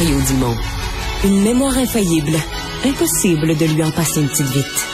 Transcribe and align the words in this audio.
Une 0.00 1.42
mémoire 1.42 1.76
infaillible. 1.76 2.36
Impossible 2.84 3.56
de 3.56 3.64
lui 3.64 3.82
en 3.82 3.90
passer 3.90 4.20
une 4.20 4.28
petite 4.28 4.46
vite. 4.46 4.86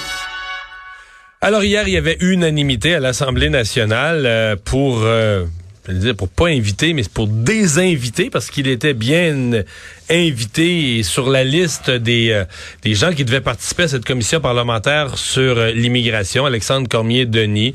Alors 1.42 1.62
hier, 1.62 1.86
il 1.86 1.92
y 1.92 1.98
avait 1.98 2.16
unanimité 2.20 2.94
à 2.94 3.00
l'Assemblée 3.00 3.50
nationale 3.50 4.24
euh, 4.24 4.56
pour 4.56 5.02
euh, 5.02 5.44
je 5.88 5.92
dire 5.92 6.16
pour 6.16 6.28
pas 6.28 6.48
inviter, 6.48 6.94
mais 6.94 7.02
pour 7.12 7.26
désinviter 7.26 8.30
parce 8.30 8.50
qu'il 8.50 8.68
était 8.68 8.94
bien 8.94 9.62
invité 10.10 11.02
sur 11.02 11.30
la 11.30 11.44
liste 11.44 11.90
des 11.90 12.30
euh, 12.30 12.44
des 12.82 12.94
gens 12.94 13.12
qui 13.12 13.24
devaient 13.24 13.40
participer 13.40 13.84
à 13.84 13.88
cette 13.88 14.04
commission 14.04 14.40
parlementaire 14.40 15.18
sur 15.18 15.58
euh, 15.58 15.70
l'immigration. 15.72 16.46
Alexandre 16.46 16.88
Cormier-Denis, 16.88 17.74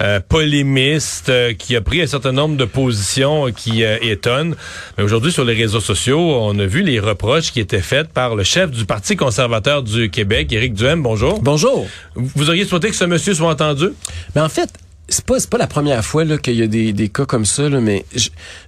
euh, 0.00 0.20
polémiste, 0.26 1.32
qui 1.58 1.76
a 1.76 1.80
pris 1.80 2.00
un 2.00 2.06
certain 2.06 2.32
nombre 2.32 2.56
de 2.56 2.64
positions 2.64 3.50
qui 3.52 3.82
étonnent. 3.82 4.56
Mais 4.96 5.04
aujourd'hui, 5.04 5.32
sur 5.32 5.44
les 5.44 5.54
réseaux 5.54 5.80
sociaux, 5.80 6.18
on 6.18 6.58
a 6.58 6.66
vu 6.66 6.82
les 6.82 6.98
reproches 7.00 7.52
qui 7.52 7.60
étaient 7.60 7.80
faits 7.80 8.08
par 8.08 8.36
le 8.36 8.44
chef 8.44 8.70
du 8.70 8.84
Parti 8.84 9.16
conservateur 9.16 9.82
du 9.82 10.10
Québec, 10.10 10.52
Éric 10.52 10.74
Duhem. 10.74 11.02
Bonjour. 11.02 11.40
Bonjour. 11.40 11.86
Vous 12.14 12.48
auriez 12.48 12.64
souhaité 12.64 12.88
que 12.88 12.96
ce 12.96 13.04
monsieur 13.04 13.34
soit 13.34 13.50
entendu? 13.50 13.88
Mais 14.34 14.40
en 14.40 14.48
fait, 14.48 14.70
c'est 15.10 15.24
pas 15.24 15.36
pas 15.50 15.58
la 15.58 15.66
première 15.66 16.04
fois 16.04 16.24
qu'il 16.38 16.54
y 16.54 16.62
a 16.62 16.66
des, 16.66 16.92
des 16.92 17.08
cas 17.08 17.26
comme 17.26 17.44
ça 17.44 17.68
là, 17.68 17.80
mais 17.80 18.04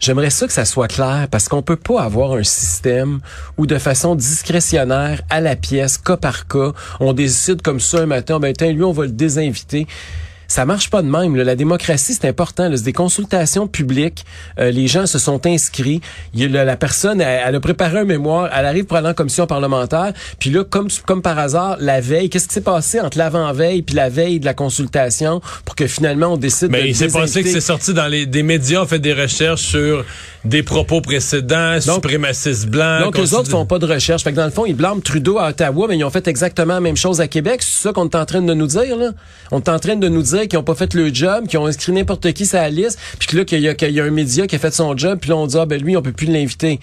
j'aimerais 0.00 0.30
ça 0.30 0.46
que 0.46 0.52
ça 0.52 0.64
soit 0.64 0.88
clair 0.88 1.28
parce 1.30 1.48
qu'on 1.48 1.62
peut 1.62 1.76
pas 1.76 2.02
avoir 2.02 2.32
un 2.32 2.42
système 2.42 3.20
où 3.56 3.66
de 3.66 3.78
façon 3.78 4.14
discrétionnaire 4.16 5.22
à 5.30 5.40
la 5.40 5.56
pièce 5.56 5.98
cas 5.98 6.16
par 6.16 6.48
cas 6.48 6.72
on 7.00 7.12
décide 7.12 7.62
comme 7.62 7.80
ça 7.80 8.00
un 8.00 8.06
matin 8.06 8.40
ben 8.40 8.52
tiens, 8.52 8.72
lui 8.72 8.82
on 8.82 8.92
va 8.92 9.04
le 9.04 9.12
désinviter 9.12 9.86
ça 10.52 10.66
marche 10.66 10.90
pas 10.90 11.00
de 11.00 11.08
même. 11.08 11.34
La 11.34 11.56
démocratie, 11.56 12.12
c'est 12.12 12.28
important. 12.28 12.70
C'est 12.76 12.84
des 12.84 12.92
consultations 12.92 13.66
publiques. 13.66 14.26
Euh, 14.58 14.70
les 14.70 14.86
gens 14.86 15.06
se 15.06 15.18
sont 15.18 15.46
inscrits. 15.46 16.02
Il, 16.34 16.52
la, 16.52 16.66
la 16.66 16.76
personne, 16.76 17.22
elle, 17.22 17.54
a 17.54 17.60
préparé 17.60 18.00
un 18.00 18.04
mémoire. 18.04 18.50
Elle 18.54 18.66
arrive 18.66 18.84
pour 18.84 18.98
aller 18.98 19.08
en 19.08 19.14
commission 19.14 19.46
parlementaire. 19.46 20.12
Puis 20.38 20.50
là, 20.50 20.62
comme, 20.62 20.88
comme 21.06 21.22
par 21.22 21.38
hasard, 21.38 21.78
la 21.80 22.02
veille, 22.02 22.28
qu'est-ce 22.28 22.48
qui 22.48 22.52
s'est 22.54 22.60
passé 22.60 23.00
entre 23.00 23.16
l'avant-veille 23.16 23.80
puis 23.80 23.96
la 23.96 24.10
veille 24.10 24.40
de 24.40 24.44
la 24.44 24.52
consultation 24.52 25.40
pour 25.64 25.74
que 25.74 25.86
finalement 25.86 26.34
on 26.34 26.36
décide 26.36 26.70
Mais 26.70 26.82
de 26.82 26.88
il 26.88 26.96
s'est 26.96 27.08
passé 27.08 27.42
que 27.42 27.48
c'est 27.48 27.62
sorti 27.62 27.94
dans 27.94 28.06
les 28.06 28.26
des 28.26 28.42
médias, 28.42 28.82
on 28.82 28.86
fait 28.86 28.98
des 28.98 29.14
recherches 29.14 29.62
sur 29.62 30.04
des 30.44 30.62
propos 30.62 31.00
précédents, 31.00 31.74
donc, 31.86 31.94
suprémacistes 31.94 32.66
blancs. 32.66 33.04
Donc, 33.04 33.16
les 33.16 33.32
autres 33.34 33.48
font 33.48 33.64
pas 33.64 33.78
de 33.78 33.86
recherche. 33.86 34.24
Fait 34.24 34.32
que 34.32 34.36
dans 34.36 34.44
le 34.44 34.50
fond, 34.50 34.66
ils 34.66 34.74
blâment 34.74 35.00
Trudeau 35.00 35.38
à 35.38 35.48
Ottawa, 35.48 35.86
mais 35.88 35.96
ils 35.96 36.04
ont 36.04 36.10
fait 36.10 36.26
exactement 36.28 36.74
la 36.74 36.80
même 36.80 36.96
chose 36.96 37.20
à 37.20 37.28
Québec. 37.28 37.62
C'est 37.62 37.82
ça 37.82 37.92
qu'on 37.92 38.08
est 38.08 38.16
en 38.16 38.26
train 38.26 38.42
de 38.42 38.52
nous 38.52 38.66
dire, 38.66 38.96
là? 38.96 39.10
On 39.50 39.58
est 39.58 39.68
en 39.68 39.78
train 39.78 39.96
de 39.96 40.08
nous 40.08 40.22
dire 40.22 40.41
qu'ils 40.46 40.58
ont 40.58 40.64
pas 40.64 40.74
fait 40.74 40.94
le 40.94 41.12
job, 41.12 41.46
qu'ils 41.46 41.58
ont 41.58 41.66
inscrit 41.66 41.92
n'importe 41.92 42.32
qui 42.32 42.46
sur 42.46 42.58
la 42.58 42.70
liste, 42.70 42.98
puis 43.18 43.28
que 43.28 43.36
là, 43.36 43.44
qu'il 43.44 43.60
y, 43.60 43.68
a, 43.68 43.88
y 43.88 44.00
a 44.00 44.04
un 44.04 44.10
média 44.10 44.46
qui 44.46 44.56
a 44.56 44.58
fait 44.58 44.72
son 44.72 44.96
job, 44.96 45.18
puis 45.20 45.30
là, 45.30 45.36
on 45.36 45.46
dit, 45.46 45.56
ah, 45.58 45.66
ben 45.66 45.82
lui, 45.82 45.96
on 45.96 46.02
peut 46.02 46.12
plus 46.12 46.26
l'inviter. 46.26 46.80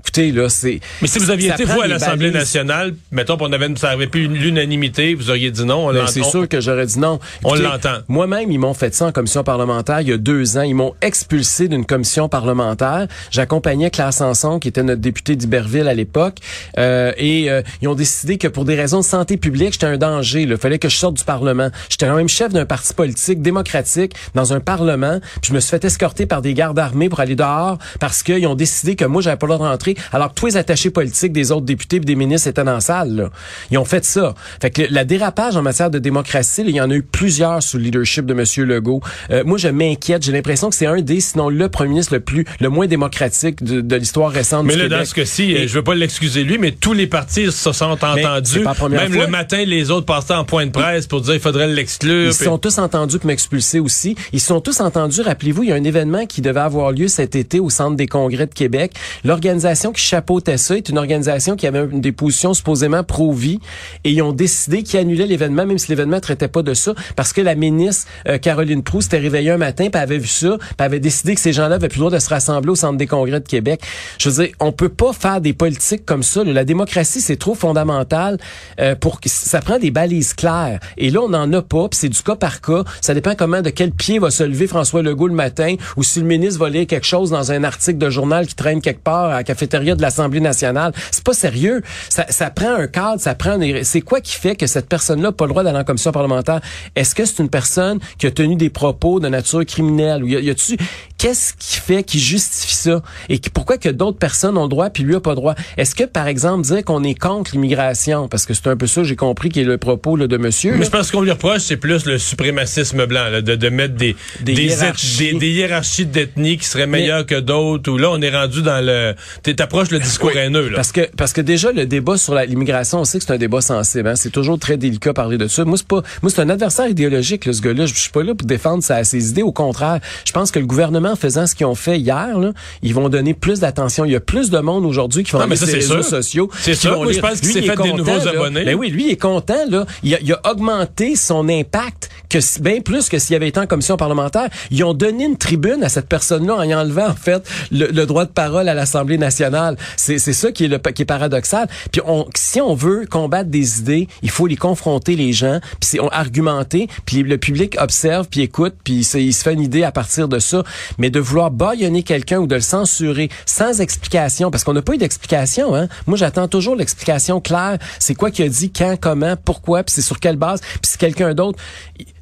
Écoutez, 0.00 0.32
là, 0.32 0.48
c'est. 0.48 0.80
Mais 1.02 1.08
si 1.08 1.18
vous 1.18 1.30
aviez 1.30 1.50
été, 1.50 1.64
vous, 1.64 1.82
à 1.82 1.86
l'Assemblée 1.86 2.30
nationale, 2.30 2.94
mettons 3.12 3.36
qu'on 3.36 3.52
avait, 3.52 3.68
ça 3.76 3.90
avait 3.90 4.06
plus 4.06 4.28
l'unanimité, 4.28 5.14
vous 5.14 5.28
auriez 5.28 5.50
dit 5.50 5.64
non. 5.66 5.92
Ben, 5.92 6.06
c'est 6.06 6.24
sûr 6.24 6.48
que 6.48 6.58
j'aurais 6.58 6.86
dit 6.86 6.98
non. 6.98 7.20
on 7.44 7.54
l'entend. 7.54 7.98
Moi-même, 8.08 8.50
ils 8.50 8.58
m'ont 8.58 8.72
fait 8.72 8.94
ça 8.94 9.06
en 9.06 9.12
commission 9.12 9.44
parlementaire 9.44 10.00
il 10.00 10.08
y 10.08 10.12
a 10.12 10.16
deux 10.16 10.56
ans. 10.56 10.62
Ils 10.62 10.74
m'ont 10.74 10.94
expulsé 11.02 11.68
d'une 11.68 11.84
commission 11.84 12.30
parlementaire. 12.30 13.08
J'accompagnais 13.30 13.90
Claire 13.90 14.14
Sanson, 14.14 14.58
qui 14.58 14.68
était 14.68 14.82
notre 14.82 15.02
députée 15.02 15.36
d'Iberville 15.36 15.86
à 15.86 15.94
l'époque, 15.94 16.38
euh, 16.78 17.12
et 17.18 17.50
euh, 17.50 17.60
ils 17.82 17.88
ont 17.88 17.94
décidé 17.94 18.38
que 18.38 18.48
pour 18.48 18.64
des 18.64 18.76
raisons 18.76 19.00
de 19.00 19.04
santé 19.04 19.36
publique, 19.36 19.74
j'étais 19.74 19.86
un 19.86 19.98
danger. 19.98 20.42
Il 20.42 20.56
fallait 20.56 20.78
que 20.78 20.88
je 20.88 20.96
sorte 20.96 21.14
du 21.14 21.24
Parlement. 21.24 21.68
J'étais 21.90 22.06
quand 22.06 22.16
même 22.16 22.28
chef 22.28 22.52
d'un 22.54 22.64
parti 22.64 22.94
politique 23.00 23.40
démocratique 23.40 24.14
dans 24.34 24.52
un 24.52 24.60
Parlement. 24.60 25.20
Puis 25.40 25.48
je 25.48 25.54
me 25.54 25.60
suis 25.60 25.70
fait 25.70 25.82
escorter 25.86 26.26
par 26.26 26.42
des 26.42 26.52
gardes 26.52 26.78
armés 26.78 27.08
pour 27.08 27.20
aller 27.20 27.34
dehors 27.34 27.78
parce 27.98 28.22
qu'ils 28.22 28.46
ont 28.46 28.54
décidé 28.54 28.94
que 28.94 29.06
moi, 29.06 29.22
j'avais 29.22 29.38
pas 29.38 29.46
le 29.46 29.54
droit 29.54 29.68
de 29.68 29.72
rentrer 29.72 29.96
alors 30.12 30.34
que 30.34 30.34
tous 30.34 30.44
les 30.44 30.58
attachés 30.58 30.90
politiques 30.90 31.32
des 31.32 31.50
autres 31.50 31.64
députés 31.64 31.96
et 31.96 32.00
des 32.00 32.14
ministres 32.14 32.48
étaient 32.48 32.62
dans 32.62 32.74
la 32.74 32.80
salle. 32.80 33.16
Là. 33.16 33.30
Ils 33.70 33.78
ont 33.78 33.86
fait 33.86 34.04
ça. 34.04 34.34
Fait 34.60 34.70
que 34.70 34.82
la 34.90 35.06
dérapage 35.06 35.56
en 35.56 35.62
matière 35.62 35.88
de 35.88 35.98
démocratie, 35.98 36.62
il 36.66 36.76
y 36.76 36.80
en 36.82 36.90
a 36.90 36.94
eu 36.94 37.02
plusieurs 37.02 37.62
sous 37.62 37.78
le 37.78 37.84
leadership 37.84 38.26
de 38.26 38.34
M. 38.34 38.68
Legault. 38.68 39.00
Euh, 39.30 39.44
moi, 39.46 39.56
je 39.56 39.68
m'inquiète. 39.68 40.22
J'ai 40.22 40.32
l'impression 40.32 40.68
que 40.68 40.76
c'est 40.76 40.84
un 40.84 41.00
des, 41.00 41.20
sinon 41.20 41.48
le 41.48 41.70
premier 41.70 41.88
ministre 41.88 42.12
le 42.12 42.20
plus, 42.20 42.44
le 42.60 42.68
moins 42.68 42.86
démocratique 42.86 43.64
de, 43.64 43.80
de 43.80 43.96
l'histoire 43.96 44.30
récente 44.30 44.66
mais 44.66 44.74
du 44.74 44.78
là, 44.80 44.84
Québec. 44.84 44.98
dans 44.98 45.04
ce 45.06 45.14
cas-ci, 45.14 45.66
je 45.66 45.72
veux 45.72 45.84
pas 45.84 45.94
l'excuser 45.94 46.44
lui, 46.44 46.58
mais 46.58 46.72
tous 46.72 46.92
les 46.92 47.06
partis 47.06 47.50
se 47.50 47.72
sont 47.72 47.90
entendus. 47.90 48.62
Même 48.90 49.14
le 49.14 49.26
matin, 49.26 49.64
les 49.64 49.90
autres 49.90 50.04
passaient 50.04 50.34
en 50.34 50.44
point 50.44 50.66
de 50.66 50.72
presse 50.72 51.06
pour 51.06 51.22
dire 51.22 51.32
qu'il 51.32 51.42
faudrait 51.42 51.68
l'exclure. 51.68 52.26
Ils 52.26 52.34
sont 52.34 52.58
tous 52.58 52.78
entendus 52.90 53.18
pour 53.18 53.28
m'expulser 53.28 53.78
aussi. 53.78 54.16
Ils 54.32 54.40
sont 54.40 54.60
tous 54.60 54.80
entendus. 54.80 55.20
Rappelez-vous, 55.20 55.62
il 55.62 55.68
y 55.68 55.72
a 55.72 55.76
un 55.76 55.84
événement 55.84 56.26
qui 56.26 56.40
devait 56.40 56.60
avoir 56.60 56.90
lieu 56.90 57.06
cet 57.06 57.36
été 57.36 57.60
au 57.60 57.70
Centre 57.70 57.96
des 57.96 58.08
congrès 58.08 58.46
de 58.46 58.54
Québec. 58.54 58.92
L'organisation 59.24 59.92
qui 59.92 60.02
chapeautait 60.02 60.56
ça 60.56 60.76
est 60.76 60.88
une 60.88 60.98
organisation 60.98 61.54
qui 61.54 61.68
avait 61.68 61.86
des 61.86 62.10
positions 62.10 62.52
supposément 62.52 63.04
pro-vie 63.04 63.60
et 64.02 64.10
ils 64.10 64.22
ont 64.22 64.32
décidé 64.32 64.82
qu'ils 64.82 64.98
annulaient 64.98 65.26
l'événement, 65.26 65.66
même 65.66 65.78
si 65.78 65.88
l'événement 65.90 66.16
ne 66.16 66.20
traitait 66.20 66.48
pas 66.48 66.62
de 66.62 66.74
ça, 66.74 66.94
parce 67.14 67.32
que 67.32 67.40
la 67.40 67.54
ministre 67.54 68.08
euh, 68.26 68.38
Caroline 68.38 68.82
Proust 68.82 69.10
s'était 69.10 69.22
réveillée 69.22 69.50
un 69.50 69.56
matin, 69.56 69.88
puis 69.90 70.00
avait 70.00 70.18
vu 70.18 70.26
ça, 70.26 70.58
puis 70.58 70.84
avait 70.84 71.00
décidé 71.00 71.34
que 71.34 71.40
ces 71.40 71.52
gens-là 71.52 71.76
avaient 71.76 71.88
plus 71.88 71.98
le 71.98 72.06
droit 72.06 72.18
de 72.18 72.18
se 72.18 72.28
rassembler 72.28 72.70
au 72.70 72.76
Centre 72.76 72.96
des 72.96 73.06
congrès 73.06 73.40
de 73.40 73.46
Québec. 73.46 73.82
Je 74.18 74.30
veux 74.30 74.44
dire, 74.44 74.54
on 74.58 74.72
peut 74.72 74.88
pas 74.88 75.12
faire 75.12 75.40
des 75.40 75.52
politiques 75.52 76.04
comme 76.04 76.22
ça. 76.22 76.42
La 76.42 76.64
démocratie, 76.64 77.20
c'est 77.20 77.36
trop 77.36 77.54
fondamental 77.54 78.38
euh, 78.80 78.94
pour 78.96 79.20
que 79.20 79.28
ça 79.28 79.60
prend 79.60 79.78
des 79.78 79.90
balises 79.90 80.34
claires. 80.34 80.80
Et 80.96 81.10
là, 81.10 81.20
on 81.20 81.28
n'en 81.28 81.52
a 81.52 81.62
pas, 81.62 81.88
puis 81.88 81.98
c'est 81.98 82.08
du 82.08 82.22
cas 82.22 82.36
par 82.36 82.60
cas. 82.60 82.79
Ça 83.00 83.14
dépend 83.14 83.34
comment, 83.34 83.62
de 83.62 83.70
quel 83.70 83.92
pied 83.92 84.18
va 84.18 84.30
se 84.30 84.42
lever 84.42 84.66
François 84.66 85.02
Legault 85.02 85.28
le 85.28 85.34
matin, 85.34 85.76
ou 85.96 86.02
si 86.02 86.20
le 86.20 86.26
ministre 86.26 86.60
va 86.60 86.68
lire 86.68 86.86
quelque 86.86 87.06
chose 87.06 87.30
dans 87.30 87.52
un 87.52 87.64
article 87.64 87.98
de 87.98 88.10
journal 88.10 88.46
qui 88.46 88.54
traîne 88.54 88.80
quelque 88.80 89.02
part 89.02 89.26
à 89.26 89.36
la 89.36 89.44
café 89.44 89.66
de 89.66 90.02
l'Assemblée 90.02 90.40
nationale. 90.40 90.92
C'est 91.10 91.24
pas 91.24 91.32
sérieux. 91.32 91.82
Ça, 92.08 92.50
prend 92.50 92.74
un 92.74 92.86
cadre, 92.86 93.20
ça 93.20 93.34
prend 93.34 93.58
des... 93.58 93.84
C'est 93.84 94.00
quoi 94.00 94.20
qui 94.20 94.34
fait 94.34 94.56
que 94.56 94.66
cette 94.66 94.88
personne-là 94.88 95.28
n'a 95.28 95.32
pas 95.32 95.44
le 95.44 95.50
droit 95.50 95.62
d'aller 95.62 95.78
en 95.78 95.84
commission 95.84 96.12
parlementaire? 96.12 96.60
Est-ce 96.96 97.14
que 97.14 97.24
c'est 97.24 97.42
une 97.42 97.48
personne 97.48 97.98
qui 98.18 98.26
a 98.26 98.30
tenu 98.30 98.56
des 98.56 98.70
propos 98.70 99.20
de 99.20 99.28
nature 99.28 99.64
criminelle? 99.64 100.24
Ou 100.24 100.28
y, 100.28 100.50
a, 100.50 100.54
tu 100.54 100.76
Qu'est-ce 101.20 101.52
qui 101.52 101.76
fait, 101.78 102.02
qui 102.02 102.18
justifie 102.18 102.74
ça? 102.74 103.02
Et 103.28 103.38
qui, 103.38 103.50
pourquoi 103.50 103.76
que 103.76 103.90
d'autres 103.90 104.16
personnes 104.16 104.56
ont 104.56 104.62
le 104.62 104.70
droit 104.70 104.88
puis 104.88 105.02
lui 105.02 105.14
a 105.14 105.20
pas 105.20 105.30
le 105.30 105.36
droit? 105.36 105.54
Est-ce 105.76 105.94
que, 105.94 106.04
par 106.04 106.26
exemple, 106.28 106.66
dire 106.66 106.82
qu'on 106.82 107.04
est 107.04 107.14
contre 107.14 107.52
l'immigration, 107.52 108.26
parce 108.26 108.46
que 108.46 108.54
c'est 108.54 108.68
un 108.68 108.76
peu 108.76 108.86
ça, 108.86 109.04
j'ai 109.04 109.16
compris, 109.16 109.50
qui 109.50 109.60
est 109.60 109.64
le 109.64 109.76
propos 109.76 110.16
là, 110.16 110.26
de 110.26 110.36
monsieur. 110.38 110.76
Mais 110.78 110.86
je 110.86 110.90
pense 110.90 111.10
qu'on 111.10 111.20
lui 111.20 111.30
reproche, 111.30 111.60
c'est 111.60 111.76
plus 111.76 112.06
le 112.06 112.16
suprémacisme 112.16 113.04
blanc, 113.04 113.28
là, 113.28 113.42
de, 113.42 113.54
de 113.54 113.68
mettre 113.68 113.96
des, 113.96 114.16
des, 114.40 114.54
des 114.54 115.48
hiérarchies, 115.48 116.06
d'ethnie 116.06 116.56
qui 116.56 116.64
seraient 116.64 116.86
meilleures 116.86 117.26
que 117.26 117.38
d'autres, 117.38 117.90
ou 117.92 117.98
là, 117.98 118.10
on 118.10 118.20
est 118.22 118.34
rendu 118.34 118.62
dans 118.62 118.84
le 118.84 119.14
t'approches 119.60 119.90
le 119.90 119.98
discours 119.98 120.34
haineux. 120.34 120.68
Là. 120.68 120.76
Parce 120.76 120.92
que 120.92 121.02
parce 121.16 121.32
que 121.32 121.40
déjà 121.40 121.70
le 121.72 121.84
débat 121.84 122.16
sur 122.16 122.34
l'immigration, 122.34 123.00
on 123.00 123.04
sait 123.04 123.18
que 123.18 123.24
c'est 123.24 123.32
un 123.32 123.38
débat 123.38 123.60
sensible. 123.60 124.08
Hein? 124.08 124.16
C'est 124.16 124.30
toujours 124.30 124.58
très 124.58 124.76
délicat 124.76 125.10
de 125.10 125.14
parler 125.14 125.38
de 125.38 125.48
ça. 125.48 125.64
Moi 125.64 125.76
c'est 125.76 125.86
pas 125.86 126.02
moi 126.22 126.30
c'est 126.34 126.40
un 126.40 126.48
adversaire 126.48 126.88
idéologique 126.88 127.44
là, 127.44 127.52
ce 127.52 127.60
gars-là. 127.60 127.86
Je 127.86 127.94
suis 127.94 128.10
pas 128.10 128.22
là 128.22 128.34
pour 128.34 128.46
défendre 128.46 128.82
sa, 128.82 129.04
ses 129.04 129.30
idées. 129.30 129.42
Au 129.42 129.52
contraire, 129.52 130.00
je 130.24 130.32
pense 130.32 130.50
que 130.50 130.58
le 130.58 130.66
gouvernement 130.66 131.09
faisant 131.16 131.46
ce 131.46 131.54
qu'ils 131.54 131.66
ont 131.66 131.74
fait 131.74 131.98
hier, 131.98 132.38
là, 132.38 132.52
ils 132.82 132.94
vont 132.94 133.08
donner 133.08 133.34
plus 133.34 133.60
d'attention. 133.60 134.04
Il 134.04 134.12
y 134.12 134.16
a 134.16 134.20
plus 134.20 134.50
de 134.50 134.58
monde 134.58 134.84
aujourd'hui 134.84 135.24
qui 135.24 135.32
vont 135.32 135.40
aller 135.40 135.56
sur 135.56 135.66
les 135.66 135.74
réseaux 135.74 136.02
sociaux. 136.02 136.50
C'est 136.58 136.74
ça. 136.74 136.94
Moi, 136.96 137.12
je 137.12 137.20
pense 137.20 137.40
qu'il 137.40 137.52
s'est 137.52 137.62
fait 137.62 137.76
des 137.76 137.92
nouveaux 137.92 138.26
abonnés. 138.26 138.64
Ben 138.64 138.74
oui, 138.74 138.90
lui 138.90 139.06
il 139.06 139.10
est 139.10 139.16
content 139.16 139.64
là. 139.68 139.86
Il 140.02 140.14
a, 140.14 140.18
il 140.20 140.32
a 140.32 140.40
augmenté 140.50 141.16
son 141.16 141.48
impact 141.48 142.10
que 142.28 142.38
bien 142.60 142.80
plus 142.80 143.08
que 143.08 143.18
s'il 143.18 143.36
avait 143.36 143.48
été 143.48 143.58
en 143.60 143.66
commission 143.66 143.96
parlementaire. 143.96 144.48
Ils 144.70 144.84
ont 144.84 144.94
donné 144.94 145.24
une 145.24 145.36
tribune 145.36 145.82
à 145.82 145.88
cette 145.88 146.08
personne-là 146.08 146.54
en 146.54 146.62
y 146.62 146.74
enlevant 146.74 147.08
en 147.08 147.14
fait 147.14 147.48
le, 147.72 147.86
le 147.86 148.06
droit 148.06 148.24
de 148.24 148.30
parole 148.30 148.68
à 148.68 148.74
l'Assemblée 148.74 149.18
nationale. 149.18 149.76
C'est 149.96 150.18
ça 150.18 150.52
qui 150.52 150.64
est 150.64 150.68
le 150.68 150.78
qui 150.78 151.02
est 151.02 151.06
paradoxal. 151.06 151.68
Puis 151.92 152.00
on, 152.06 152.26
si 152.36 152.60
on 152.60 152.74
veut 152.74 153.06
combattre 153.10 153.50
des 153.50 153.80
idées, 153.80 154.08
il 154.22 154.30
faut 154.30 154.46
les 154.46 154.56
confronter 154.56 155.16
les 155.16 155.32
gens, 155.32 155.60
puis 155.80 156.00
on 156.00 156.08
argumenter, 156.08 156.88
puis 157.06 157.22
le 157.22 157.38
public 157.38 157.76
observe, 157.80 158.28
puis 158.28 158.42
écoute, 158.42 158.74
puis 158.84 159.06
il 159.14 159.34
se 159.34 159.42
fait 159.42 159.54
une 159.54 159.62
idée 159.62 159.84
à 159.84 159.92
partir 159.92 160.28
de 160.28 160.38
ça. 160.38 160.62
Mais 161.00 161.10
de 161.10 161.18
vouloir 161.18 161.50
baïonner 161.50 162.04
quelqu'un 162.04 162.38
ou 162.38 162.46
de 162.46 162.54
le 162.54 162.60
censurer 162.60 163.28
sans 163.44 163.80
explication, 163.80 164.52
parce 164.52 164.62
qu'on 164.62 164.74
n'a 164.74 164.82
pas 164.82 164.94
eu 164.94 164.98
d'explication. 164.98 165.74
Hein? 165.74 165.88
Moi, 166.06 166.16
j'attends 166.16 166.46
toujours 166.46 166.76
l'explication 166.76 167.40
claire. 167.40 167.78
C'est 167.98 168.14
quoi 168.14 168.30
qu'il 168.30 168.44
a 168.44 168.48
dit, 168.48 168.70
quand, 168.70 168.96
comment, 169.00 169.34
pourquoi, 169.44 169.82
puis 169.82 169.94
c'est 169.94 170.02
sur 170.02 170.20
quelle 170.20 170.36
base, 170.36 170.60
puis 170.60 170.80
c'est 170.82 171.00
quelqu'un 171.00 171.34
d'autre 171.34 171.58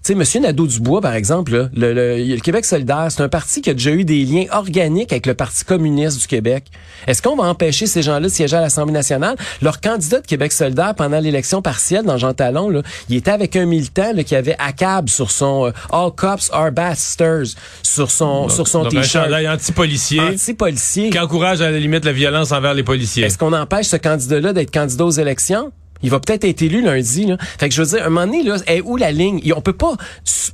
sais, 0.08 0.14
Monsieur 0.14 0.40
Nadeau-Dubois, 0.40 1.02
par 1.02 1.14
exemple, 1.14 1.68
le, 1.74 1.92
le, 1.92 2.40
Québec 2.40 2.64
solidaire, 2.64 3.08
c'est 3.10 3.22
un 3.22 3.28
parti 3.28 3.60
qui 3.60 3.68
a 3.68 3.74
déjà 3.74 3.90
eu 3.90 4.04
des 4.04 4.24
liens 4.24 4.46
organiques 4.52 5.12
avec 5.12 5.26
le 5.26 5.34
Parti 5.34 5.64
communiste 5.64 6.18
du 6.20 6.26
Québec. 6.26 6.64
Est-ce 7.06 7.20
qu'on 7.20 7.36
va 7.36 7.44
empêcher 7.44 7.86
ces 7.86 8.00
gens-là 8.00 8.20
de 8.20 8.28
siéger 8.28 8.56
à 8.56 8.62
l'Assemblée 8.62 8.94
nationale? 8.94 9.36
Leur 9.60 9.80
candidat 9.80 10.20
de 10.20 10.26
Québec 10.26 10.52
solidaire, 10.52 10.94
pendant 10.94 11.20
l'élection 11.20 11.60
partielle 11.60 12.04
dans 12.04 12.16
Jean 12.16 12.32
Talon, 12.32 12.70
là, 12.70 12.82
il 13.10 13.16
était 13.16 13.30
avec 13.30 13.54
un 13.56 13.66
militant 13.66 14.12
là, 14.14 14.24
qui 14.24 14.34
avait 14.34 14.56
ACAB 14.58 15.10
sur 15.10 15.30
son 15.30 15.66
euh, 15.66 15.72
All 15.92 16.10
Cops 16.16 16.50
Are 16.52 16.72
Bastards 16.72 17.54
sur 17.82 18.10
son 18.10 18.48
sur 18.48 18.66
son 18.68 18.84
t-shirt. 18.84 19.32
Un 19.32 19.54
anti-policier. 19.54 20.20
Anti-policier. 20.20 21.10
Qui 21.10 21.18
encourage 21.18 21.60
à 21.60 21.70
la 21.70 21.78
limite 21.78 22.04
la 22.04 22.12
violence 22.12 22.52
envers 22.52 22.74
les 22.74 22.82
policiers. 22.82 23.24
Est-ce 23.24 23.38
qu'on 23.38 23.52
empêche 23.52 23.86
ce 23.86 23.96
candidat-là 23.96 24.52
d'être 24.52 24.70
candidat 24.70 25.04
aux 25.04 25.10
élections? 25.10 25.72
Il 26.02 26.10
va 26.10 26.20
peut-être 26.20 26.44
être 26.44 26.62
élu 26.62 26.82
lundi. 26.82 27.26
Là. 27.26 27.36
Fait 27.58 27.68
que 27.68 27.74
je 27.74 27.82
veux 27.82 27.88
dire, 27.88 28.06
un 28.06 28.10
moment 28.10 28.26
donné, 28.26 28.42
là, 28.42 28.56
est 28.66 28.80
où 28.82 28.96
la 28.96 29.10
ligne? 29.10 29.40
on 29.56 29.60
peut 29.60 29.72
pas, 29.72 29.96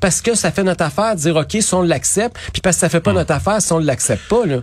parce 0.01 0.21
que 0.21 0.35
ça 0.35 0.51
fait 0.51 0.63
notre 0.63 0.85
affaire, 0.85 1.15
dire 1.17 1.37
OK, 1.37 1.57
si 1.61 1.75
on 1.75 1.83
l'accepte, 1.83 2.37
puis 2.53 2.63
parce 2.63 2.77
que 2.77 2.81
ça 2.81 2.89
fait 2.89 3.01
pas 3.01 3.13
hmm. 3.13 3.17
notre 3.17 3.35
affaire, 3.35 3.61
si 3.61 3.73
on 3.73 3.79
l'accepte 3.79 4.27
pas. 4.29 4.47
Là. 4.47 4.63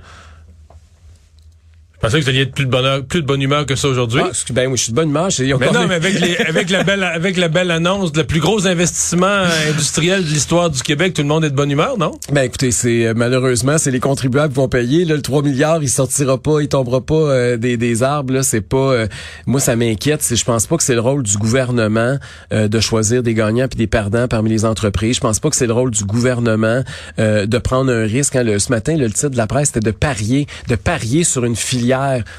Pensais 2.02 2.20
que 2.20 2.24
vous 2.24 2.30
alliez 2.30 2.42
être 2.42 2.54
plus 2.54 2.66
de 2.66 2.72
bonne, 2.72 3.04
plus 3.04 3.22
de 3.22 3.28
bonne 3.28 3.42
humeur 3.42 3.66
que 3.68 3.76
ça 3.76 3.88
aujourd'hui? 3.88 4.22
Ah, 4.24 4.32
ben 4.52 4.68
oui, 4.68 4.78
je 4.78 4.84
suis 4.84 4.92
de 4.92 4.96
bonne 4.96 5.10
humeur. 5.10 5.30
Mais 5.60 5.72
non, 5.72 5.88
mais 5.88 5.96
avec, 5.96 6.20
les, 6.20 6.36
avec, 6.38 6.70
la 6.72 6.84
belle, 6.84 7.04
avec 7.04 7.38
la 7.38 7.48
belle 7.48 7.70
annonce, 7.70 8.12
le 8.16 8.24
plus 8.24 8.40
gros 8.40 8.66
investissement 8.66 9.44
industriel 9.70 10.24
de 10.24 10.28
l'histoire 10.28 10.72
du 10.72 10.82
Québec, 10.82 11.14
tout 11.14 11.22
le 11.22 11.28
monde 11.28 11.46
est 11.46 11.52
de 11.52 11.56
bonne 11.56 11.70
humeur, 11.70 12.00
non? 12.00 12.14
Ben 12.32 12.42
écoutez, 12.42 12.72
c'est 12.72 13.06
euh, 13.06 13.14
malheureusement, 13.16 13.78
c'est 13.78 13.92
les 13.92 14.00
contribuables 14.00 14.52
qui 14.52 14.60
vont 14.60 14.68
payer. 14.68 15.06
Là, 15.06 15.16
le 15.16 15.22
3 15.22 15.44
milliards, 15.44 15.84
il 15.84 15.90
sortira 15.90 16.40
pas, 16.40 16.62
il 16.62 16.70
tombera 16.70 17.02
pas 17.02 17.14
euh, 17.14 17.58
des, 17.58 17.78
des 17.78 18.02
arbres. 18.02 18.34
Là, 18.34 18.42
c'est 18.42 18.62
pas. 18.62 18.78
Euh, 18.78 19.08
moi, 19.46 19.60
ça 19.60 19.76
m'inquiète. 19.76 20.26
Je 20.28 20.44
pense 20.44 20.66
pas 20.66 20.78
que 20.78 20.84
c'est 20.84 20.96
le 20.96 21.02
rôle 21.02 21.22
du 21.22 21.38
gouvernement 21.38 22.18
de 22.52 22.80
choisir 22.80 23.22
des 23.22 23.34
gagnants 23.34 23.68
puis 23.68 23.78
des 23.78 23.88
perdants 23.88 24.28
parmi 24.28 24.50
les 24.50 24.66
entreprises. 24.66 25.18
Je 25.18 25.22
pense 25.22 25.40
pas 25.40 25.50
que 25.50 25.56
c'est 25.56 25.68
le 25.68 25.74
rôle 25.74 25.92
du 25.92 26.04
gouvernement 26.04 26.84
de 27.18 27.58
prendre 27.58 27.92
un 27.92 28.04
risque. 28.04 28.36
Hein. 28.36 28.44
Le, 28.44 28.60
ce 28.60 28.72
matin, 28.72 28.96
le 28.96 29.10
titre 29.10 29.30
de 29.30 29.38
la 29.38 29.48
presse, 29.48 29.68
c'était 29.68 29.92
de 29.92 29.92
parier, 29.92 30.48
de 30.68 30.76
parier 30.76 31.24
sur 31.24 31.46
une 31.46 31.56
filière 31.56 31.91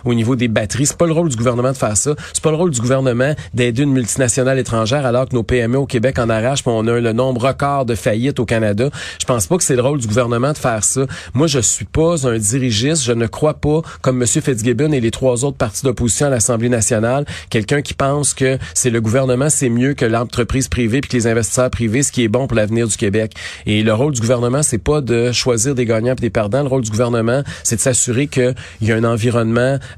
au 0.05 0.15
niveau 0.15 0.37
des 0.37 0.49
batteries. 0.49 0.87
C'est 0.87 0.97
pas 0.97 1.07
le 1.07 1.13
rôle 1.13 1.29
du 1.29 1.37
gouvernement 1.37 1.73
de 1.73 1.77
faire 1.77 1.97
ça. 1.97 2.15
C'est 2.33 2.43
pas 2.43 2.51
le 2.51 2.57
rôle 2.57 2.71
du 2.71 2.81
gouvernement 2.81 3.35
d'aider 3.55 3.83
une 3.83 3.93
multinationale 3.93 4.59
étrangère 4.59 5.07
alors 5.07 5.29
que 5.29 5.35
nos 5.35 5.43
PME 5.43 5.79
au 5.79 5.87
Québec 5.87 6.19
en 6.19 6.29
arrachent, 6.29 6.63
on 6.67 6.87
a 6.87 7.01
le 7.01 7.13
nombre 7.13 7.49
record 7.49 7.85
de 7.85 7.95
faillites 7.95 8.41
au 8.41 8.45
Canada. 8.45 8.91
Je 9.21 9.25
pense 9.25 9.47
pas 9.47 9.57
que 9.57 9.65
c'est 9.65 9.77
le 9.77 9.83
rôle 9.83 9.99
du 9.99 10.07
gouvernement 10.07 10.53
de 10.53 10.59
faire 10.59 10.85
ça. 10.85 11.07
Moi, 11.35 11.47
je 11.47 11.59
suis 11.59 11.85
pas 11.85 12.27
un 12.27 12.39
dirigiste. 12.39 13.05
Je 13.05 13.13
ne 13.13 13.27
crois 13.27 13.55
pas, 13.55 13.83
comme 14.01 14.23
M. 14.23 14.27
Fitzgibbon 14.27 14.93
et 14.93 15.01
les 15.01 15.11
trois 15.11 15.45
autres 15.45 15.57
partis 15.57 15.85
d'opposition 15.85 16.27
à 16.27 16.31
l'Assemblée 16.31 16.69
nationale, 16.69 17.25
quelqu'un 17.51 17.83
qui 17.83 17.95
pense 17.95 18.35
que 18.35 18.59
c'est 18.75 18.91
le 18.91 19.01
gouvernement, 19.01 19.51
c'est 19.51 19.69
mieux 19.69 19.95
que 19.95 20.05
l'entreprise 20.05 20.69
privée 20.69 21.01
puis 21.01 21.11
que 21.11 21.17
les 21.17 21.27
investisseurs 21.27 21.71
privés, 21.71 22.03
ce 22.03 22.13
qui 22.13 22.23
est 22.25 22.29
bon 22.29 22.47
pour 22.47 22.57
l'avenir 22.57 22.87
du 22.87 22.97
Québec. 22.97 23.35
Et 23.67 23.83
le 23.83 23.95
rôle 23.95 24.13
du 24.13 24.21
gouvernement, 24.21 24.63
c'est 24.63 24.79
pas 24.79 25.01
de 25.01 25.33
choisir 25.33 25.75
des 25.75 25.85
gagnants 25.85 26.13
et 26.13 26.21
des 26.21 26.31
perdants. 26.31 26.63
Le 26.63 26.69
rôle 26.69 26.83
du 26.83 26.91
gouvernement, 26.91 27.43
c'est 27.63 27.77
de 27.77 27.81
s'assurer 27.81 28.27
qu'il 28.27 28.55
y 28.81 28.93
a 28.93 28.97
un 28.97 29.05
environnement 29.05 29.42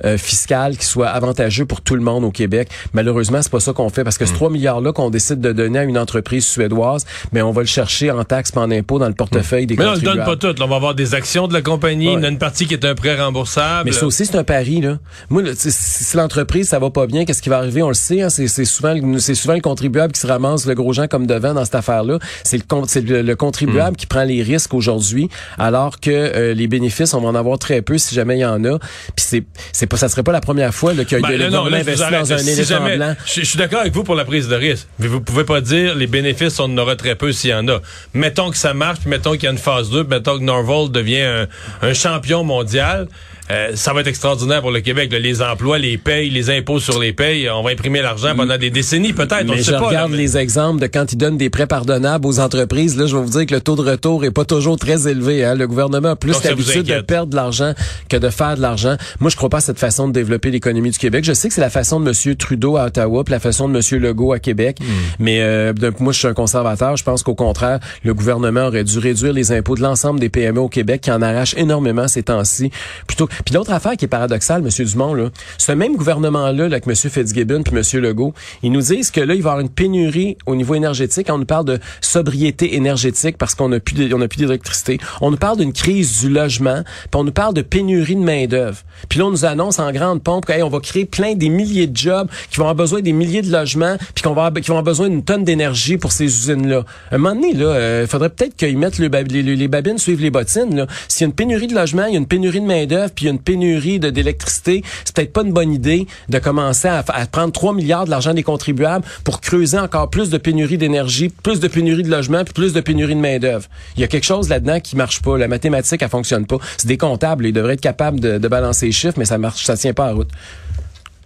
euh, 0.04 0.18
fiscal 0.18 0.76
qui 0.76 0.86
soit 0.86 1.08
avantageux 1.08 1.66
pour 1.66 1.80
tout 1.80 1.94
le 1.94 2.02
monde 2.02 2.24
au 2.24 2.30
Québec. 2.30 2.68
Malheureusement, 2.92 3.42
c'est 3.42 3.52
pas 3.52 3.60
ça 3.60 3.72
qu'on 3.72 3.88
fait 3.90 4.04
parce 4.04 4.18
que 4.18 4.26
ce 4.26 4.32
3 4.32 4.48
hmm. 4.48 4.52
milliards-là 4.52 4.92
qu'on 4.92 5.10
décide 5.10 5.40
de 5.40 5.52
donner 5.52 5.78
à 5.78 5.84
une 5.84 5.98
entreprise 5.98 6.46
suédoise, 6.46 7.04
mais 7.32 7.42
on 7.42 7.52
va 7.52 7.62
le 7.62 7.66
chercher 7.66 8.10
en 8.10 8.24
taxes 8.24 8.52
en 8.56 8.70
impôts 8.70 8.98
dans 8.98 9.08
le 9.08 9.14
portefeuille 9.14 9.66
des 9.66 9.76
mais 9.76 9.84
contribuables. 9.84 10.16
Mais 10.16 10.22
on 10.22 10.30
le 10.30 10.36
donne 10.36 10.54
pas 10.54 10.54
tout. 10.54 10.62
on 10.62 10.66
va 10.68 10.76
avoir 10.76 10.94
des 10.94 11.14
actions 11.14 11.48
de 11.48 11.52
la 11.52 11.62
compagnie. 11.62 12.12
Il 12.12 12.20
y 12.20 12.24
a 12.24 12.28
une 12.28 12.38
partie 12.38 12.66
qui 12.66 12.74
est 12.74 12.84
un 12.84 12.94
prêt 12.94 13.20
remboursable. 13.20 13.84
Mais 13.86 13.92
ça 13.92 14.06
aussi, 14.06 14.26
c'est 14.26 14.36
un 14.36 14.44
pari. 14.44 14.80
Là. 14.80 14.98
Moi, 15.30 15.42
si 15.56 16.16
l'entreprise, 16.16 16.68
ça 16.68 16.78
va 16.78 16.90
pas 16.90 17.06
bien, 17.06 17.24
qu'est-ce 17.24 17.42
qui 17.42 17.48
va 17.48 17.58
arriver? 17.58 17.82
On 17.82 17.88
le 17.88 17.94
sait. 17.94 18.22
Hein, 18.22 18.28
c'est 18.30 18.64
souvent, 18.64 18.94
c'est 19.18 19.34
souvent 19.34 19.54
le 19.54 19.60
contribuable 19.60 20.12
qui 20.12 20.20
se 20.20 20.26
ramasse 20.26 20.66
le 20.66 20.74
gros 20.74 20.92
gens 20.92 21.06
comme 21.06 21.26
devant 21.26 21.54
dans 21.54 21.64
cette 21.64 21.74
affaire-là. 21.74 22.18
C'est 22.42 22.58
le, 22.58 23.22
le, 23.22 23.36
contribuable 23.36 23.92
hmm. 23.92 23.96
qui 23.96 24.06
prend 24.06 24.24
les 24.24 24.42
risques 24.42 24.74
aujourd'hui, 24.74 25.28
alors 25.58 26.00
que 26.00 26.10
euh, 26.10 26.54
les 26.54 26.68
bénéfices, 26.68 27.14
on 27.14 27.20
va 27.20 27.28
en 27.28 27.34
avoir 27.34 27.58
très 27.58 27.82
peu 27.82 27.98
si 27.98 28.14
jamais 28.14 28.36
il 28.36 28.40
y 28.40 28.44
en 28.44 28.64
a. 28.64 28.78
Puis 29.16 29.24
c'est, 29.34 29.44
c'est 29.72 29.86
pas, 29.86 29.96
ça 29.96 30.08
serait 30.08 30.22
pas 30.22 30.32
la 30.32 30.40
première 30.40 30.74
fois 30.74 30.94
là, 30.94 31.04
que 31.04 31.16
ben, 31.20 31.30
le 31.30 31.46
investit 31.46 32.10
dans 32.10 32.32
un 32.32 32.38
éléphant 32.38 32.96
blanc. 32.96 33.16
Je, 33.26 33.42
suis 33.42 33.58
d'accord 33.58 33.80
avec 33.80 33.92
vous 33.92 34.04
pour 34.04 34.14
la 34.14 34.24
prise 34.24 34.48
de 34.48 34.54
risque. 34.54 34.86
Mais 34.98 35.06
vous 35.06 35.20
pouvez 35.20 35.44
pas 35.44 35.60
dire 35.60 35.94
les 35.94 36.06
bénéfices, 36.06 36.60
on 36.60 36.64
en 36.64 36.78
aura 36.78 36.96
très 36.96 37.14
peu 37.14 37.32
s'il 37.32 37.50
y 37.50 37.54
en 37.54 37.66
a. 37.68 37.80
Mettons 38.12 38.50
que 38.50 38.56
ça 38.56 38.74
marche, 38.74 39.00
mettons 39.06 39.32
qu'il 39.32 39.44
y 39.44 39.46
a 39.46 39.50
une 39.50 39.58
phase 39.58 39.90
2, 39.90 40.04
mettons 40.04 40.38
que 40.38 40.44
Norval 40.44 40.90
devient 40.90 41.46
un 41.82 41.94
champion 41.94 42.44
mondial. 42.44 43.08
Euh, 43.50 43.72
ça 43.74 43.92
va 43.92 44.00
être 44.00 44.06
extraordinaire 44.06 44.62
pour 44.62 44.70
le 44.70 44.80
Québec. 44.80 45.12
Les 45.12 45.42
emplois, 45.42 45.78
les 45.78 45.98
payes, 45.98 46.30
les 46.30 46.48
impôts 46.50 46.80
sur 46.80 46.98
les 46.98 47.12
payes, 47.12 47.48
on 47.50 47.62
va 47.62 47.70
imprimer 47.70 48.00
l'argent 48.00 48.34
pendant 48.34 48.56
des 48.56 48.70
décennies 48.70 49.12
peut-être. 49.12 49.44
Mais 49.44 49.62
je 49.62 49.74
regarde 49.74 50.12
les 50.12 50.38
exemples 50.38 50.80
de 50.80 50.86
quand 50.86 51.12
ils 51.12 51.16
donnent 51.16 51.36
des 51.36 51.50
prêts 51.50 51.66
pardonnables 51.66 52.26
aux 52.26 52.40
entreprises. 52.40 52.96
Là, 52.96 53.06
je 53.06 53.16
vais 53.16 53.22
vous 53.22 53.30
dire 53.30 53.46
que 53.46 53.54
le 53.54 53.60
taux 53.60 53.76
de 53.76 53.82
retour 53.82 54.24
est 54.24 54.30
pas 54.30 54.46
toujours 54.46 54.78
très 54.78 55.08
élevé. 55.08 55.44
Hein. 55.44 55.54
Le 55.56 55.66
gouvernement 55.66 56.10
a 56.10 56.16
plus 56.16 56.42
l'habitude 56.42 56.86
de 56.86 57.00
perdre 57.00 57.30
de 57.30 57.36
l'argent 57.36 57.74
que 58.08 58.16
de 58.16 58.30
faire 58.30 58.56
de 58.56 58.62
l'argent. 58.62 58.96
Moi, 59.20 59.30
je 59.30 59.36
crois 59.36 59.50
pas 59.50 59.58
à 59.58 59.60
cette 59.60 59.78
façon 59.78 60.08
de 60.08 60.12
développer 60.12 60.50
l'économie 60.50 60.90
du 60.90 60.98
Québec. 60.98 61.24
Je 61.24 61.34
sais 61.34 61.48
que 61.48 61.54
c'est 61.54 61.60
la 61.60 61.70
façon 61.70 62.00
de 62.00 62.08
M. 62.08 62.36
Trudeau 62.36 62.76
à 62.76 62.86
Ottawa, 62.86 63.24
puis 63.24 63.32
la 63.32 63.40
façon 63.40 63.68
de 63.68 63.76
M. 63.76 64.02
Legault 64.02 64.32
à 64.32 64.38
Québec. 64.38 64.78
Hmm. 64.80 64.84
Mais 65.18 65.40
euh, 65.42 65.72
moi, 66.00 66.12
je 66.12 66.18
suis 66.18 66.28
un 66.28 66.34
conservateur. 66.34 66.96
Je 66.96 67.04
pense 67.04 67.22
qu'au 67.22 67.34
contraire, 67.34 67.80
le 68.04 68.14
gouvernement 68.14 68.66
aurait 68.68 68.84
dû 68.84 68.98
réduire 68.98 69.34
les 69.34 69.52
impôts 69.52 69.76
de 69.76 69.82
l'ensemble 69.82 70.18
des 70.18 70.30
PME 70.30 70.60
au 70.60 70.68
Québec, 70.68 71.02
qui 71.02 71.10
en 71.10 71.20
arrachent 71.20 71.54
énormément 71.56 72.08
ces 72.08 72.22
temps-ci. 72.22 72.70
Plutôt. 73.06 73.28
Puis 73.44 73.54
l'autre 73.54 73.72
affaire 73.72 73.96
qui 73.96 74.04
est 74.04 74.08
paradoxal, 74.08 74.62
M. 74.62 74.86
Dumont, 74.86 75.14
là, 75.14 75.30
ce 75.58 75.72
même 75.72 75.96
gouvernement-là, 75.96 76.68
là, 76.68 76.76
avec 76.76 76.86
M. 76.86 76.94
Fitzgibbon 76.94 77.62
puis 77.62 77.76
M. 77.76 78.02
Legault, 78.02 78.34
ils 78.62 78.72
nous 78.72 78.80
disent 78.80 79.10
que 79.10 79.20
là, 79.20 79.34
il 79.34 79.42
va 79.42 79.50
y 79.50 79.52
avoir 79.52 79.60
une 79.60 79.70
pénurie 79.70 80.36
au 80.46 80.56
niveau 80.56 80.74
énergétique. 80.74 81.28
On 81.30 81.38
nous 81.38 81.44
parle 81.44 81.64
de 81.64 81.78
sobriété 82.00 82.76
énergétique 82.76 83.36
parce 83.38 83.54
qu'on 83.54 83.68
n'a 83.68 83.80
plus 83.80 83.94
d'électricité. 83.94 84.98
On 85.20 85.30
nous 85.30 85.36
parle 85.36 85.58
d'une 85.58 85.72
crise 85.72 86.20
du 86.20 86.28
logement, 86.30 86.82
puis 86.84 87.20
on 87.20 87.24
nous 87.24 87.32
parle 87.32 87.54
de 87.54 87.62
pénurie 87.62 88.16
de 88.16 88.20
main-d'œuvre. 88.20 88.78
Puis 89.08 89.18
là, 89.18 89.26
on 89.26 89.30
nous 89.30 89.44
annonce 89.44 89.78
en 89.78 89.92
grande 89.92 90.22
pompe 90.22 90.46
qu'on 90.46 90.68
va 90.68 90.80
créer 90.80 91.04
plein 91.04 91.34
des 91.34 91.48
milliers 91.48 91.86
de 91.86 91.96
jobs 91.96 92.28
qui 92.50 92.56
vont 92.56 92.64
avoir 92.64 92.74
besoin 92.74 93.00
des 93.00 93.12
milliers 93.12 93.42
de 93.42 93.50
logements, 93.50 93.96
puis 94.14 94.22
qu'on 94.22 94.34
va 94.34 94.50
qui 94.50 94.68
vont 94.68 94.78
avoir 94.78 94.82
besoin 94.82 95.08
d'une 95.08 95.24
tonne 95.24 95.44
d'énergie 95.44 95.96
pour 95.96 96.12
ces 96.12 96.24
usines-là. 96.24 96.84
À 97.10 97.14
un 97.14 97.18
moment 97.18 97.34
donné, 97.34 97.54
là, 97.54 97.66
euh, 97.66 98.06
faudrait 98.06 98.30
peut-être 98.30 98.56
qu'ils 98.56 98.78
mettent 98.78 98.98
le, 98.98 99.08
les, 99.08 99.42
les, 99.42 99.68
babines 99.68 99.98
suivent 99.98 100.20
les 100.20 100.30
bottines. 100.30 100.86
S'il 101.08 101.22
y 101.22 101.24
a 101.24 101.26
une 101.26 101.32
pénurie 101.32 101.66
de 101.66 101.74
logement, 101.74 102.06
il 102.06 102.12
y 102.12 102.16
a 102.16 102.18
une 102.18 102.26
pénurie 102.26 102.60
de 102.60 102.66
main-d'œuvre, 102.66 103.10
puis 103.14 103.23
il 103.24 103.26
y 103.26 103.30
a 103.30 103.32
une 103.32 103.40
pénurie 103.40 103.98
d'électricité, 103.98 104.82
c'est 105.04 105.14
peut-être 105.14 105.32
pas 105.32 105.42
une 105.42 105.52
bonne 105.52 105.72
idée 105.72 106.06
de 106.28 106.38
commencer 106.38 106.88
à, 106.88 107.02
prendre 107.02 107.52
3 107.52 107.74
milliards 107.74 108.04
de 108.04 108.10
l'argent 108.10 108.34
des 108.34 108.42
contribuables 108.42 109.04
pour 109.24 109.40
creuser 109.40 109.78
encore 109.78 110.10
plus 110.10 110.30
de 110.30 110.38
pénurie 110.38 110.78
d'énergie, 110.78 111.28
plus 111.28 111.60
de 111.60 111.68
pénurie 111.68 112.02
de 112.02 112.10
logement, 112.10 112.44
puis 112.44 112.52
plus 112.52 112.72
de 112.72 112.80
pénurie 112.80 113.14
de 113.14 113.20
main-d'œuvre. 113.20 113.66
Il 113.96 114.00
y 114.00 114.04
a 114.04 114.08
quelque 114.08 114.24
chose 114.24 114.48
là-dedans 114.48 114.80
qui 114.80 114.96
marche 114.96 115.22
pas. 115.22 115.38
La 115.38 115.48
mathématique, 115.48 116.02
elle 116.02 116.08
fonctionne 116.08 116.46
pas. 116.46 116.58
C'est 116.76 116.86
des 116.86 116.98
comptables, 116.98 117.46
ils 117.46 117.52
devraient 117.52 117.74
être 117.74 117.80
capables 117.80 118.20
de, 118.20 118.38
de 118.38 118.48
balancer 118.48 118.86
les 118.86 118.92
chiffres, 118.92 119.14
mais 119.16 119.24
ça 119.24 119.38
marche, 119.38 119.64
ça 119.64 119.76
tient 119.76 119.94
pas 119.94 120.12
en 120.12 120.16
route. 120.16 120.30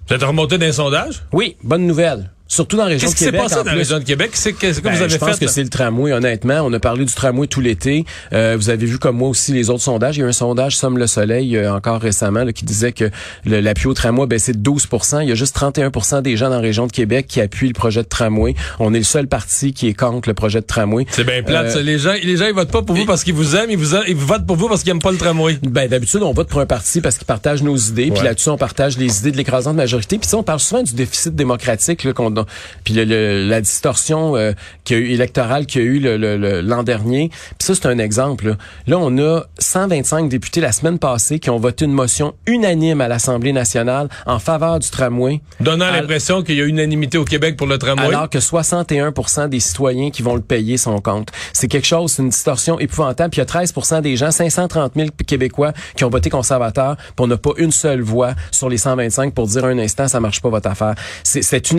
Vous 0.08 0.14
êtes 0.14 0.22
remonté 0.22 0.56
d'un 0.56 0.72
sondage? 0.72 1.22
Oui, 1.32 1.56
bonne 1.62 1.86
nouvelle. 1.86 2.30
Surtout 2.50 2.78
dans 2.78 2.84
la 2.84 2.88
région 2.88 3.10
de 3.10 3.14
Québec. 3.14 3.20
Qu'est-ce 3.20 3.30
qui 3.30 3.36
s'est 3.36 3.42
passé 3.42 3.62
dans 3.62 3.70
la 3.70 3.76
région 3.76 3.98
de 3.98 4.04
Québec? 4.04 4.30
C'est 4.32 4.54
que, 4.54 4.80
ben, 4.80 4.94
vous 4.94 5.02
avez 5.02 5.10
je 5.10 5.18
pense 5.18 5.38
que 5.38 5.46
c'est 5.46 5.62
le 5.62 5.68
tramway, 5.68 6.12
honnêtement. 6.12 6.62
On 6.64 6.72
a 6.72 6.80
parlé 6.80 7.04
du 7.04 7.12
tramway 7.12 7.46
tout 7.46 7.60
l'été. 7.60 8.06
Euh, 8.32 8.56
vous 8.58 8.70
avez 8.70 8.86
vu 8.86 8.98
comme 8.98 9.18
moi 9.18 9.28
aussi 9.28 9.52
les 9.52 9.68
autres 9.68 9.82
sondages. 9.82 10.16
Il 10.16 10.20
y 10.20 10.22
a 10.22 10.26
eu 10.26 10.30
un 10.30 10.32
sondage 10.32 10.74
Somme 10.76 10.96
le 10.96 11.06
Soleil 11.06 11.56
euh, 11.56 11.70
encore 11.72 12.00
récemment 12.00 12.44
là, 12.44 12.54
qui 12.54 12.64
disait 12.64 12.92
que 12.92 13.10
l'appui 13.44 13.86
au 13.86 13.92
tramway 13.92 14.26
baissait 14.26 14.54
de 14.54 14.58
12% 14.58 15.22
Il 15.22 15.28
y 15.28 15.32
a 15.32 15.34
juste 15.34 15.54
31% 15.58 16.22
des 16.22 16.38
gens 16.38 16.48
dans 16.48 16.56
la 16.56 16.62
région 16.62 16.86
de 16.86 16.92
Québec 16.92 17.26
qui 17.28 17.42
appuient 17.42 17.68
le 17.68 17.74
projet 17.74 18.02
de 18.02 18.08
tramway. 18.08 18.54
On 18.78 18.94
est 18.94 18.98
le 18.98 19.04
seul 19.04 19.26
parti 19.26 19.74
qui 19.74 19.88
est 19.88 19.94
contre 19.94 20.28
le 20.28 20.34
projet 20.34 20.62
de 20.62 20.66
tramway. 20.66 21.04
C'est 21.10 21.24
bien 21.24 21.42
plate. 21.42 21.76
Euh, 21.76 21.82
les 21.82 21.98
gens, 21.98 22.14
les 22.22 22.38
gens 22.38 22.46
ils 22.46 22.54
votent 22.54 22.72
pas 22.72 22.80
pour 22.80 22.96
vous 22.96 23.04
parce 23.04 23.24
qu'ils 23.24 23.34
vous 23.34 23.56
aiment, 23.56 23.70
ils 23.70 23.76
vous, 23.76 23.94
ils 24.06 24.16
votent 24.16 24.46
pour 24.46 24.56
vous 24.56 24.68
parce 24.68 24.82
qu'ils 24.82 24.92
aiment 24.92 25.02
pas 25.02 25.12
le 25.12 25.18
tramway. 25.18 25.58
Ben 25.62 25.86
d'habitude 25.86 26.22
on 26.22 26.32
vote 26.32 26.48
pour 26.48 26.60
un 26.60 26.66
parti 26.66 27.02
parce 27.02 27.18
qu'ils 27.18 27.26
partagent 27.26 27.62
nos 27.62 27.76
idées. 27.76 28.10
Puis 28.10 28.24
là-dessus 28.24 28.48
on 28.48 28.56
partage 28.56 28.96
les 28.96 29.18
idées 29.18 29.32
de 29.32 29.36
l'écrasante 29.36 29.76
majorité. 29.76 30.16
Puis 30.16 30.34
on 30.34 30.42
parle 30.42 30.60
souvent 30.60 30.82
du 30.82 30.94
déficit 30.94 31.34
démocratique 31.34 32.04
là, 32.04 32.12
qu'on 32.44 32.46
puis 32.84 32.94
le 32.94 33.48
la 33.48 33.60
distorsion 33.60 34.36
euh, 34.36 34.52
qu'il 34.84 34.96
a 34.96 35.00
eu, 35.00 35.10
électorale 35.10 35.66
qu'il 35.66 35.82
y 35.82 35.84
a 35.84 35.88
eu 35.88 36.62
l'an 36.62 36.82
dernier. 36.82 37.28
Puis 37.28 37.66
ça, 37.66 37.74
c'est 37.74 37.86
un 37.86 37.98
exemple. 37.98 38.56
Là. 38.86 38.98
on 38.98 39.16
a 39.18 39.42
125 39.58 40.28
députés 40.28 40.60
la 40.60 40.72
semaine 40.72 40.98
passée 40.98 41.38
qui 41.38 41.50
ont 41.50 41.58
voté 41.58 41.84
une 41.84 41.92
motion 41.92 42.34
unanime 42.46 43.00
à 43.00 43.08
l'Assemblée 43.08 43.52
nationale 43.52 44.08
en 44.26 44.38
faveur 44.38 44.78
du 44.78 44.88
tramway. 44.90 45.40
Donnant 45.60 45.90
l'impression 45.90 46.42
qu'il 46.42 46.56
y 46.56 46.60
a 46.60 46.64
unanimité 46.64 47.18
au 47.18 47.24
Québec 47.24 47.56
pour 47.56 47.66
le 47.66 47.78
tramway. 47.78 48.06
Alors 48.06 48.30
que 48.30 48.38
61% 48.38 49.48
des 49.48 49.60
citoyens 49.60 50.10
qui 50.10 50.22
vont 50.22 50.34
le 50.34 50.42
payer 50.42 50.76
son 50.76 51.00
compte. 51.00 51.30
C'est 51.52 51.68
quelque 51.68 51.86
chose, 51.86 52.12
c'est 52.12 52.22
une 52.22 52.30
distorsion 52.30 52.78
épouvantable. 52.78 53.30
Puis 53.30 53.38
il 53.38 53.40
y 53.40 53.42
a 53.42 53.46
13 53.46 54.02
des 54.02 54.16
gens, 54.16 54.30
530 54.30 54.92
000 54.96 55.08
Québécois 55.26 55.72
qui 55.96 56.04
ont 56.04 56.10
voté 56.10 56.30
conservateur, 56.30 56.96
pour 57.16 57.26
on 57.26 57.28
n'a 57.28 57.36
pas 57.36 57.52
une 57.58 57.72
seule 57.72 58.00
voix 58.00 58.34
sur 58.50 58.68
les 58.68 58.78
125 58.78 59.34
pour 59.34 59.46
dire 59.46 59.64
un 59.64 59.78
instant, 59.78 60.08
ça 60.08 60.20
marche 60.20 60.40
pas 60.40 60.48
votre 60.48 60.68
affaire. 60.68 60.94
Cet 61.22 61.70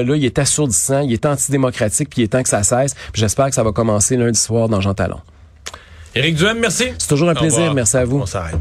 il 0.00 0.24
est 0.24 0.38
assourdissant 0.38 1.00
il 1.00 1.12
est 1.12 1.26
antidémocratique, 1.26 2.10
puis 2.10 2.22
il 2.22 2.24
est 2.24 2.28
temps 2.28 2.42
que 2.42 2.48
ça 2.48 2.62
cesse. 2.62 2.94
J'espère 3.14 3.46
que 3.46 3.54
ça 3.54 3.62
va 3.62 3.72
commencer 3.72 4.16
lundi 4.16 4.38
soir 4.38 4.68
dans 4.68 4.80
Jean 4.80 4.94
Talon. 4.94 5.20
Éric 6.14 6.36
Duhem, 6.36 6.58
merci. 6.58 6.92
C'est 6.98 7.08
toujours 7.08 7.28
un 7.28 7.34
plaisir. 7.34 7.72
Merci 7.74 7.96
à 7.96 8.04
vous. 8.04 8.18
On 8.18 8.26
s'arrête. 8.26 8.56